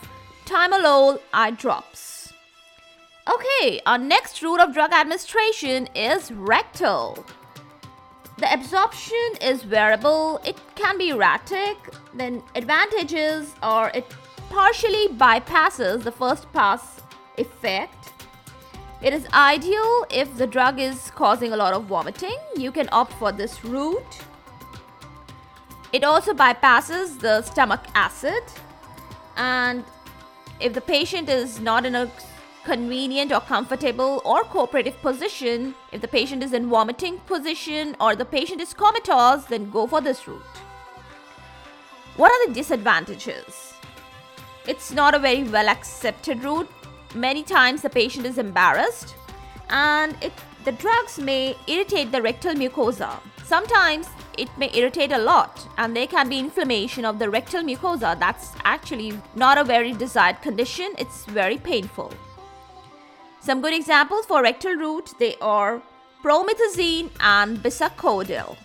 timolol 0.45 1.21
eye 1.33 1.53
drops. 1.53 2.33
Okay, 3.33 3.81
our 3.87 3.99
next 3.99 4.43
route 4.43 4.61
of 4.61 4.75
drug 4.75 4.93
administration 4.93 5.89
is 5.95 6.33
rectal. 6.33 7.25
The 8.39 8.53
absorption 8.53 9.37
is 9.41 9.63
variable, 9.63 10.41
it 10.45 10.59
can 10.75 10.99
be 10.99 11.11
erratic, 11.11 11.77
then 12.13 12.43
advantages 12.57 13.55
are 13.63 13.91
it 13.95 14.05
partially 14.51 15.09
bypasses 15.09 16.03
the 16.03 16.11
first 16.11 16.53
pass 16.53 17.01
effect. 17.39 18.12
It 19.03 19.13
is 19.13 19.27
ideal 19.33 20.07
if 20.11 20.37
the 20.37 20.47
drug 20.47 20.79
is 20.79 21.11
causing 21.11 21.53
a 21.53 21.57
lot 21.57 21.75
of 21.75 21.85
vomiting, 21.85 22.37
you 22.57 22.71
can 22.71 22.89
opt 22.93 23.13
for 23.15 23.33
this 23.33 23.65
route. 23.65 24.19
It 25.93 26.05
also 26.05 26.33
bypasses 26.33 27.19
the 27.19 27.43
stomach 27.43 27.81
acid 27.95 28.43
and 29.37 29.85
if 30.61 30.73
the 30.73 30.81
patient 30.81 31.29
is 31.29 31.59
not 31.61 31.85
in 31.85 31.95
a 31.95 32.11
convenient 32.65 33.33
or 33.33 33.41
comfortable 33.41 34.23
or 34.25 34.45
cooperative 34.45 35.01
position. 35.03 35.75
If 35.91 36.01
the 36.01 36.09
patient 36.09 36.43
is 36.43 36.53
in 36.53 36.69
vomiting 36.69 37.19
position 37.27 37.97
or 38.01 38.15
the 38.15 38.25
patient 38.25 38.61
is 38.61 38.73
comatose, 38.73 39.45
then 39.47 39.71
go 39.71 39.87
for 39.87 40.01
this 40.01 40.27
route. 40.29 40.43
What 42.17 42.31
are 42.31 42.47
the 42.47 42.55
disadvantages? 42.55 43.75
It's 44.67 44.93
not 44.93 45.15
a 45.15 45.19
very 45.19 45.43
well 45.45 45.69
accepted 45.69 46.45
route. 46.45 46.71
Many 47.15 47.43
times 47.43 47.83
the 47.83 47.91
patient 47.91 48.25
is 48.25 48.39
embarrassed 48.39 49.15
and 49.69 50.17
it, 50.23 50.33
the 50.65 50.73
drugs 50.73 51.19
may 51.19 51.57
irritate 51.67 52.11
the 52.11 52.23
rectal 52.23 52.55
mucosa. 52.55 53.21
Sometimes 53.45 54.09
it 54.39 54.49
may 54.57 54.71
irritate 54.73 55.13
a 55.13 55.19
lot 55.19 55.69
and 55.77 55.95
there 55.95 56.07
can 56.07 56.31
be 56.31 56.39
inflammation 56.39 57.05
of 57.05 57.19
the 57.19 57.29
rectal 57.29 57.63
mucosa. 57.63 58.19
That's 58.19 58.53
actually 58.65 59.21
not 59.35 59.59
a 59.59 59.65
very 59.65 59.93
desired 59.93 60.41
condition. 60.41 60.93
It's 60.99 61.27
very 61.27 61.59
painful. 61.59 62.13
Some 63.41 63.61
good 63.61 63.75
examples 63.75 64.25
for 64.25 64.43
rectal 64.43 64.75
route 64.75 65.11
they 65.19 65.37
are 65.43 65.83
promethazine 66.23 67.11
and 67.21 67.59
bisacodyl. 67.59 68.57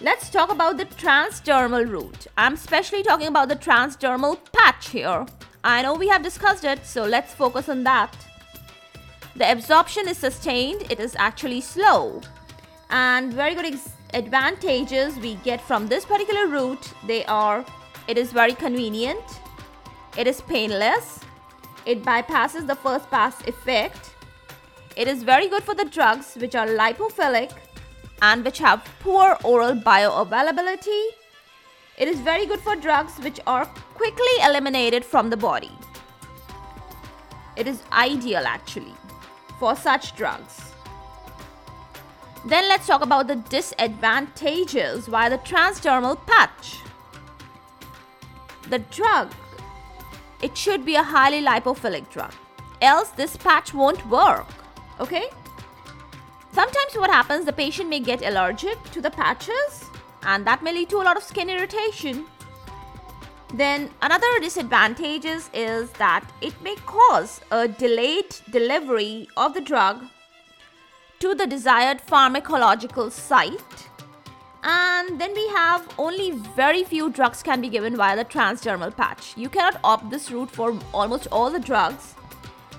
Let's 0.00 0.30
talk 0.30 0.50
about 0.50 0.78
the 0.78 0.86
transdermal 0.86 1.86
route. 1.86 2.26
I'm 2.38 2.54
especially 2.54 3.02
talking 3.02 3.26
about 3.26 3.50
the 3.50 3.56
transdermal 3.56 4.38
patch 4.50 4.88
here. 4.88 5.26
I 5.62 5.82
know 5.82 5.94
we 5.94 6.08
have 6.08 6.22
discussed 6.22 6.64
it, 6.64 6.86
so 6.86 7.04
let's 7.04 7.34
focus 7.34 7.68
on 7.68 7.84
that. 7.84 8.16
The 9.36 9.50
absorption 9.50 10.08
is 10.08 10.16
sustained, 10.16 10.90
it 10.90 11.00
is 11.00 11.14
actually 11.18 11.60
slow. 11.60 12.20
And 12.88 13.32
very 13.32 13.54
good 13.54 13.78
advantages 14.14 15.16
we 15.16 15.34
get 15.36 15.60
from 15.60 15.86
this 15.86 16.04
particular 16.04 16.48
route 16.48 16.92
they 17.06 17.24
are 17.26 17.64
it 18.08 18.18
is 18.18 18.32
very 18.32 18.54
convenient, 18.54 19.22
it 20.18 20.26
is 20.26 20.40
painless, 20.40 21.20
it 21.86 22.02
bypasses 22.02 22.66
the 22.66 22.74
first 22.74 23.08
pass 23.08 23.40
effect, 23.46 24.10
it 24.96 25.06
is 25.06 25.22
very 25.22 25.46
good 25.46 25.62
for 25.62 25.74
the 25.74 25.84
drugs 25.84 26.34
which 26.40 26.56
are 26.56 26.66
lipophilic 26.66 27.52
and 28.20 28.44
which 28.44 28.58
have 28.58 28.84
poor 29.00 29.38
oral 29.44 29.74
bioavailability. 29.74 31.19
It 32.00 32.08
is 32.08 32.18
very 32.18 32.46
good 32.46 32.60
for 32.60 32.76
drugs 32.76 33.18
which 33.18 33.40
are 33.46 33.66
quickly 33.94 34.36
eliminated 34.42 35.04
from 35.04 35.28
the 35.28 35.36
body. 35.36 35.70
It 37.56 37.66
is 37.66 37.82
ideal 37.92 38.44
actually 38.46 38.94
for 39.58 39.76
such 39.76 40.16
drugs. 40.16 40.62
Then 42.46 42.66
let's 42.70 42.86
talk 42.86 43.02
about 43.02 43.26
the 43.26 43.36
disadvantages 43.36 45.08
via 45.08 45.28
the 45.28 45.36
transdermal 45.38 46.16
patch. 46.26 46.78
The 48.70 48.78
drug, 48.78 49.34
it 50.42 50.56
should 50.56 50.86
be 50.86 50.94
a 50.94 51.02
highly 51.02 51.42
lipophilic 51.42 52.08
drug, 52.08 52.32
else 52.80 53.10
this 53.10 53.36
patch 53.36 53.74
won't 53.74 54.08
work. 54.08 54.46
Okay? 55.00 55.28
Sometimes 56.52 56.94
what 56.94 57.10
happens, 57.10 57.44
the 57.44 57.52
patient 57.52 57.90
may 57.90 58.00
get 58.00 58.22
allergic 58.22 58.82
to 58.92 59.02
the 59.02 59.10
patches 59.10 59.89
and 60.22 60.46
that 60.46 60.62
may 60.62 60.72
lead 60.72 60.88
to 60.90 60.96
a 60.96 61.04
lot 61.04 61.16
of 61.16 61.22
skin 61.22 61.50
irritation. 61.50 62.26
Then 63.52 63.90
another 64.00 64.38
disadvantage 64.40 65.24
is 65.24 65.90
that 65.92 66.24
it 66.40 66.54
may 66.62 66.76
cause 66.86 67.40
a 67.50 67.66
delayed 67.66 68.36
delivery 68.50 69.28
of 69.36 69.54
the 69.54 69.60
drug 69.60 70.04
to 71.18 71.34
the 71.34 71.46
desired 71.46 72.00
pharmacological 72.06 73.10
site. 73.10 73.88
And 74.62 75.20
then 75.20 75.32
we 75.34 75.48
have 75.48 75.88
only 75.98 76.32
very 76.32 76.84
few 76.84 77.10
drugs 77.10 77.42
can 77.42 77.60
be 77.60 77.68
given 77.68 77.96
via 77.96 78.14
the 78.14 78.24
transdermal 78.24 78.94
patch. 78.94 79.34
You 79.36 79.48
cannot 79.48 79.80
opt 79.82 80.10
this 80.10 80.30
route 80.30 80.50
for 80.50 80.78
almost 80.92 81.26
all 81.32 81.50
the 81.50 81.58
drugs. 81.58 82.14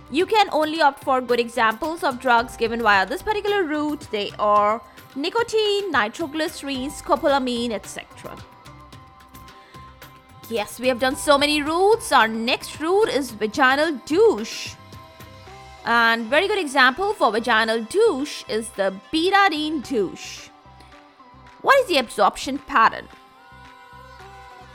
You 0.10 0.26
can 0.26 0.48
only 0.52 0.82
opt 0.82 1.04
for 1.04 1.22
good 1.22 1.40
examples 1.40 2.04
of 2.04 2.20
drugs 2.20 2.56
given 2.56 2.82
via 2.82 3.06
this 3.06 3.22
particular 3.22 3.64
route. 3.64 4.08
They 4.12 4.32
are 4.38 4.82
nicotine, 5.16 5.92
nitroglycerin, 5.92 6.90
scopolamine, 6.90 7.72
etc. 7.72 8.38
Yes, 10.50 10.80
we 10.80 10.88
have 10.88 11.00
done 11.00 11.16
so 11.16 11.38
many 11.38 11.62
routes. 11.62 12.12
Our 12.12 12.28
next 12.28 12.80
route 12.80 13.10
is 13.10 13.32
vaginal 13.32 13.94
douche. 14.06 14.76
And 15.86 16.26
very 16.26 16.48
good 16.48 16.60
example 16.60 17.14
for 17.14 17.32
vaginal 17.32 17.84
douche 17.84 18.44
is 18.50 18.70
the 18.70 18.94
betadine 19.14 19.82
douche. 19.88 20.50
What 21.62 21.80
is 21.80 21.88
the 21.88 21.98
absorption 21.98 22.58
pattern? 22.58 23.08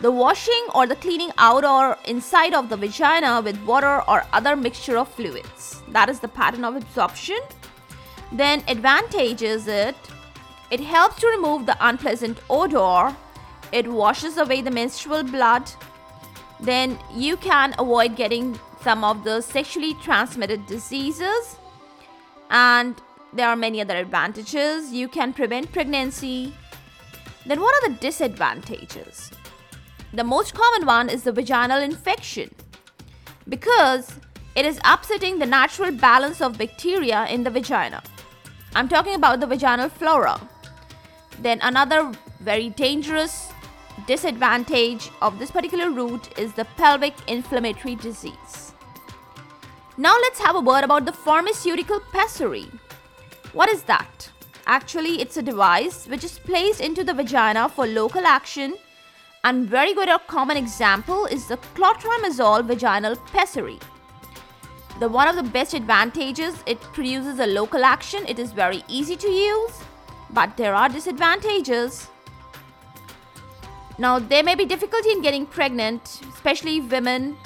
The 0.00 0.10
washing 0.12 0.66
or 0.74 0.86
the 0.86 0.96
cleaning 0.96 1.30
out 1.38 1.64
or 1.64 1.96
inside 2.06 2.54
of 2.54 2.68
the 2.68 2.76
vagina 2.76 3.40
with 3.40 3.62
water 3.64 4.02
or 4.08 4.24
other 4.32 4.54
mixture 4.56 4.96
of 4.98 5.08
fluids. 5.08 5.82
That 5.88 6.08
is 6.08 6.20
the 6.20 6.28
pattern 6.28 6.64
of 6.64 6.76
absorption. 6.76 7.40
Then 8.32 8.62
advantage 8.68 9.42
is 9.42 9.68
it 9.68 9.96
it 10.70 10.80
helps 10.80 11.20
to 11.20 11.26
remove 11.28 11.66
the 11.66 11.76
unpleasant 11.80 12.38
odor. 12.50 13.14
It 13.72 13.86
washes 13.90 14.36
away 14.36 14.62
the 14.62 14.70
menstrual 14.70 15.22
blood. 15.22 15.70
Then 16.60 16.98
you 17.12 17.36
can 17.36 17.74
avoid 17.78 18.16
getting 18.16 18.58
some 18.82 19.04
of 19.04 19.24
the 19.24 19.40
sexually 19.40 19.94
transmitted 19.94 20.66
diseases, 20.66 21.56
and 22.50 22.94
there 23.32 23.48
are 23.48 23.56
many 23.56 23.80
other 23.80 23.96
advantages. 23.96 24.92
You 24.92 25.08
can 25.08 25.32
prevent 25.32 25.72
pregnancy. 25.72 26.54
Then, 27.44 27.60
what 27.60 27.74
are 27.74 27.88
the 27.88 27.96
disadvantages? 27.96 29.30
The 30.12 30.24
most 30.24 30.54
common 30.54 30.86
one 30.86 31.10
is 31.10 31.24
the 31.24 31.32
vaginal 31.32 31.82
infection 31.82 32.50
because 33.48 34.12
it 34.54 34.64
is 34.64 34.80
upsetting 34.84 35.38
the 35.38 35.46
natural 35.46 35.92
balance 35.92 36.40
of 36.40 36.56
bacteria 36.56 37.26
in 37.26 37.44
the 37.44 37.50
vagina. 37.50 38.02
I'm 38.74 38.88
talking 38.88 39.14
about 39.14 39.40
the 39.40 39.46
vaginal 39.46 39.88
flora. 39.88 40.40
Then, 41.40 41.60
another 41.62 42.12
very 42.40 42.70
dangerous 42.70 43.52
disadvantage 44.06 45.10
of 45.22 45.38
this 45.38 45.50
particular 45.50 45.90
route 45.90 46.38
is 46.38 46.52
the 46.52 46.64
pelvic 46.76 47.14
inflammatory 47.28 47.94
disease. 47.94 48.72
Now 49.96 50.14
let's 50.20 50.40
have 50.40 50.56
a 50.56 50.60
word 50.60 50.84
about 50.84 51.06
the 51.06 51.12
pharmaceutical 51.12 52.00
pessary. 52.12 52.66
What 53.52 53.70
is 53.70 53.82
that? 53.84 54.30
Actually, 54.66 55.20
it's 55.20 55.36
a 55.36 55.42
device 55.42 56.06
which 56.06 56.24
is 56.24 56.38
placed 56.38 56.80
into 56.80 57.04
the 57.04 57.14
vagina 57.14 57.68
for 57.68 57.86
local 57.86 58.26
action 58.26 58.74
and 59.46 59.68
very 59.68 59.94
good 59.94 60.08
or 60.08 60.18
common 60.18 60.56
example 60.56 61.26
is 61.26 61.46
the 61.46 61.56
clotrimazole 61.76 62.64
vaginal 62.64 63.14
pessary. 63.26 63.78
The 64.98 65.08
one 65.08 65.28
of 65.28 65.36
the 65.36 65.44
best 65.44 65.72
advantages 65.72 66.56
it 66.66 66.80
produces 66.80 67.38
a 67.38 67.46
local 67.46 67.84
action. 67.84 68.26
It 68.26 68.40
is 68.40 68.50
very 68.50 68.82
easy 68.88 69.14
to 69.14 69.28
use, 69.28 69.70
but 70.30 70.56
there 70.56 70.74
are 70.74 70.88
disadvantages. 70.88 72.08
Now 73.98 74.18
there 74.18 74.42
may 74.42 74.54
be 74.54 74.64
difficulty 74.64 75.10
in 75.10 75.22
getting 75.22 75.46
pregnant, 75.46 76.20
especially 76.34 76.80
women 76.80 77.36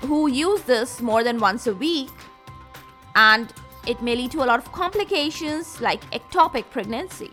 who 0.00 0.28
use 0.28 0.62
this 0.62 1.00
more 1.00 1.24
than 1.24 1.38
once 1.38 1.66
a 1.66 1.74
week, 1.74 2.10
and 3.14 3.52
it 3.86 4.02
may 4.02 4.16
lead 4.16 4.30
to 4.32 4.42
a 4.42 4.46
lot 4.46 4.58
of 4.58 4.72
complications 4.72 5.80
like 5.80 6.08
ectopic 6.10 6.70
pregnancy. 6.70 7.30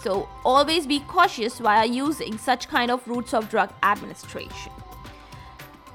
So, 0.00 0.28
always 0.44 0.86
be 0.86 1.00
cautious 1.00 1.60
while 1.60 1.84
using 1.84 2.38
such 2.38 2.68
kind 2.68 2.90
of 2.90 3.06
routes 3.08 3.34
of 3.34 3.50
drug 3.50 3.70
administration. 3.82 4.72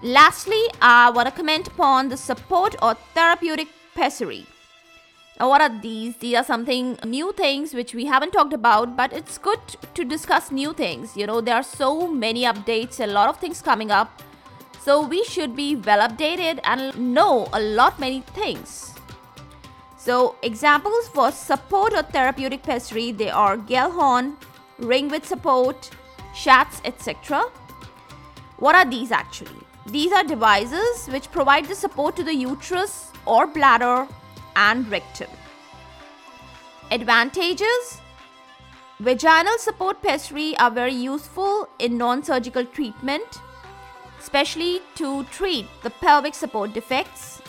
Lastly, 0.01 0.61
I 0.81 1.09
want 1.09 1.29
to 1.29 1.33
comment 1.33 1.69
upon 1.69 2.09
the 2.09 2.17
support 2.17 2.75
or 2.81 2.95
therapeutic 3.13 3.69
pessary. 3.95 4.45
What 5.37 5.61
are 5.61 5.81
these? 5.81 6.17
These 6.17 6.35
are 6.35 6.43
something 6.43 6.97
new 7.05 7.33
things 7.33 7.73
which 7.73 7.93
we 7.93 8.05
haven't 8.05 8.31
talked 8.31 8.53
about, 8.53 8.95
but 8.95 9.11
it's 9.11 9.37
good 9.37 9.59
to 9.95 10.05
discuss 10.05 10.51
new 10.51 10.73
things. 10.73 11.17
You 11.17 11.27
know, 11.27 11.41
there 11.41 11.55
are 11.55 11.63
so 11.63 12.07
many 12.07 12.43
updates, 12.43 12.99
a 12.99 13.07
lot 13.07 13.29
of 13.29 13.39
things 13.39 13.61
coming 13.61 13.91
up 13.91 14.21
so 14.83 15.07
we 15.07 15.23
should 15.23 15.55
be 15.55 15.77
well 15.77 16.05
updated 16.05 16.59
and 16.65 17.13
know 17.13 17.47
a 17.53 17.59
lot 17.61 17.99
many 17.99 18.19
things. 18.35 18.93
So 19.97 20.35
examples 20.43 21.07
for 21.07 21.31
support 21.31 21.93
or 21.93 22.03
therapeutic 22.03 22.63
pessary 22.63 23.13
they 23.13 23.29
are 23.29 23.55
Gellhorn, 23.55 24.35
ring 24.79 25.07
with 25.07 25.25
support, 25.25 25.89
Shaatz 26.35 26.81
etc. 26.83 27.43
What 28.57 28.75
are 28.75 28.83
these 28.83 29.11
actually? 29.11 29.61
These 29.85 30.11
are 30.11 30.23
devices 30.23 31.07
which 31.07 31.31
provide 31.31 31.65
the 31.65 31.75
support 31.75 32.17
to 32.17 32.23
the 32.23 32.35
uterus 32.35 33.11
or 33.25 33.47
bladder 33.47 34.05
and 34.55 34.89
rectum. 34.89 35.29
Advantages 36.91 38.01
Vaginal 38.99 39.57
support 39.57 40.01
pessary 40.01 40.55
are 40.57 40.71
very 40.71 40.93
useful 40.93 41.67
in 41.79 41.97
non 41.97 42.23
surgical 42.23 42.65
treatment 42.65 43.41
especially 44.23 44.81
to 44.95 45.23
treat 45.25 45.65
the 45.83 45.89
pelvic 45.89 46.33
support 46.33 46.73
defects. 46.73 47.41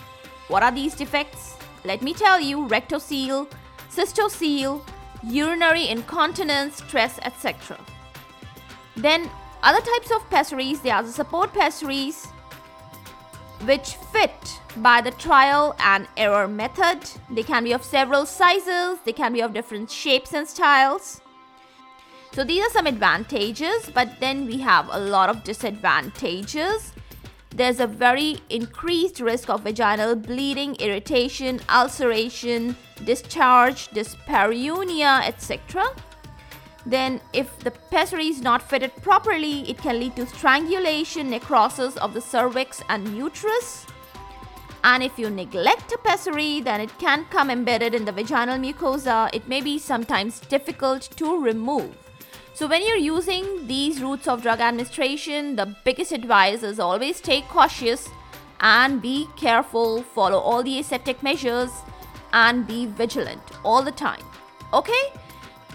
What 0.48 0.64
are 0.64 0.72
these 0.72 0.94
defects? 0.96 1.56
Let 1.84 2.02
me 2.02 2.12
tell 2.14 2.40
you 2.40 2.66
rectocele, 2.66 3.46
cystocele, 3.90 4.82
urinary 5.22 5.88
incontinence, 5.88 6.78
stress, 6.78 7.18
etc. 7.22 7.78
Then, 8.96 9.30
other 9.62 9.80
types 9.80 10.10
of 10.10 10.28
pessaries, 10.30 10.80
they 10.80 10.90
are 10.90 11.02
the 11.02 11.12
support 11.12 11.52
pessaries, 11.54 12.26
which 13.66 13.94
fit 14.12 14.60
by 14.76 15.00
the 15.00 15.10
trial 15.12 15.74
and 15.78 16.06
error 16.16 16.48
method. 16.48 16.98
They 17.30 17.42
can 17.42 17.64
be 17.64 17.72
of 17.72 17.84
several 17.84 18.26
sizes, 18.26 18.98
they 19.04 19.12
can 19.12 19.32
be 19.32 19.40
of 19.40 19.52
different 19.52 19.90
shapes 19.90 20.32
and 20.32 20.46
styles. 20.46 21.20
So 22.32 22.42
these 22.42 22.64
are 22.64 22.70
some 22.70 22.86
advantages, 22.86 23.90
but 23.94 24.18
then 24.18 24.46
we 24.46 24.58
have 24.58 24.88
a 24.90 24.98
lot 24.98 25.30
of 25.30 25.44
disadvantages. 25.44 26.92
There's 27.50 27.78
a 27.78 27.86
very 27.86 28.38
increased 28.50 29.20
risk 29.20 29.48
of 29.48 29.62
vaginal 29.62 30.16
bleeding, 30.16 30.74
irritation, 30.80 31.60
ulceration, 31.68 32.76
discharge, 33.04 33.88
dyspareunia, 33.90 35.26
etc. 35.28 35.84
Then, 36.86 37.20
if 37.32 37.58
the 37.60 37.70
pessary 37.70 38.28
is 38.28 38.42
not 38.42 38.62
fitted 38.62 38.94
properly, 38.96 39.68
it 39.70 39.78
can 39.78 39.98
lead 39.98 40.16
to 40.16 40.26
strangulation, 40.26 41.30
necrosis 41.30 41.96
of 41.96 42.12
the 42.12 42.20
cervix 42.20 42.82
and 42.88 43.16
uterus. 43.16 43.86
And 44.82 45.02
if 45.02 45.18
you 45.18 45.30
neglect 45.30 45.92
a 45.92 45.98
pessary, 45.98 46.60
then 46.60 46.82
it 46.82 46.98
can 46.98 47.24
come 47.30 47.50
embedded 47.50 47.94
in 47.94 48.04
the 48.04 48.12
vaginal 48.12 48.58
mucosa. 48.58 49.30
It 49.32 49.48
may 49.48 49.62
be 49.62 49.78
sometimes 49.78 50.40
difficult 50.40 51.08
to 51.16 51.40
remove. 51.40 51.96
So, 52.52 52.68
when 52.68 52.86
you're 52.86 52.96
using 52.96 53.66
these 53.66 54.02
routes 54.02 54.28
of 54.28 54.42
drug 54.42 54.60
administration, 54.60 55.56
the 55.56 55.74
biggest 55.84 56.12
advice 56.12 56.62
is 56.62 56.78
always 56.78 57.16
stay 57.16 57.40
cautious 57.40 58.10
and 58.60 59.00
be 59.00 59.26
careful, 59.36 60.02
follow 60.02 60.38
all 60.38 60.62
the 60.62 60.78
aseptic 60.78 61.22
measures, 61.22 61.70
and 62.34 62.66
be 62.66 62.86
vigilant 62.86 63.42
all 63.64 63.82
the 63.82 63.90
time. 63.90 64.22
Okay? 64.72 65.12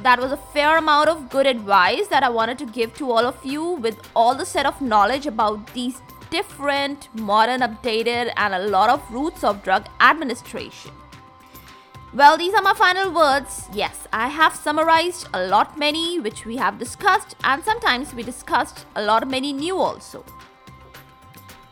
That 0.02 0.20
was 0.20 0.32
a 0.32 0.38
fair 0.38 0.78
amount 0.78 1.10
of 1.10 1.30
good 1.30 1.46
advice 1.46 2.08
that 2.08 2.24
I 2.24 2.30
wanted 2.30 2.58
to 2.60 2.66
give 2.66 2.94
to 2.96 3.12
all 3.12 3.26
of 3.26 3.38
you 3.44 3.64
with 3.64 4.00
all 4.16 4.36
the 4.36 4.46
set 4.46 4.66
of 4.66 4.82
knowledge 4.82 5.28
about 5.28 5.74
these 5.74 6.02
different, 6.30 7.10
modern, 7.16 7.62
updated, 7.62 8.32
and 8.38 8.54
a 8.54 8.68
lot 8.68 8.90
of 8.90 9.02
routes 9.12 9.44
of 9.44 9.64
drug 9.64 9.88
administration. 10.00 10.92
Well, 12.14 12.38
these 12.38 12.54
are 12.54 12.62
my 12.62 12.74
final 12.74 13.12
words. 13.12 13.68
Yes, 13.74 14.08
I 14.14 14.30
have 14.30 14.56
summarized 14.56 15.28
a 15.34 15.46
lot 15.46 15.78
many 15.78 16.20
which 16.20 16.46
we 16.46 16.58
have 16.58 16.80
discussed, 16.80 17.36
and 17.44 17.64
sometimes 17.64 18.14
we 18.14 18.24
discussed 18.24 18.86
a 18.96 19.04
lot 19.04 19.28
many 19.28 19.54
new 19.54 19.78
also. 19.78 20.24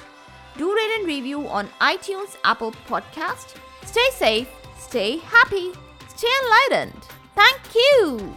Do 0.57 0.73
rate 0.73 0.95
and 0.99 1.05
review 1.05 1.47
on 1.49 1.67
iTunes, 1.81 2.37
Apple 2.45 2.71
Podcast. 2.87 3.57
Stay 3.83 4.09
safe, 4.13 4.49
stay 4.77 5.17
happy, 5.17 5.73
stay 6.15 6.29
enlightened. 6.43 7.01
Thank 7.35 7.59
you. 7.75 8.33